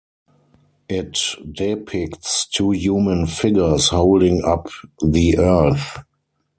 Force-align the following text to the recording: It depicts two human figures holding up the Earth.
It 0.89 1.19
depicts 1.51 2.47
two 2.47 2.71
human 2.71 3.27
figures 3.27 3.89
holding 3.89 4.43
up 4.43 4.67
the 4.99 5.37
Earth. 5.37 5.99